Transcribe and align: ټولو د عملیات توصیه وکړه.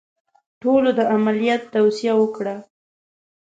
ټولو 0.61 0.89
د 0.97 0.99
عملیات 1.13 1.61
توصیه 1.73 2.13
وکړه. 2.17 2.55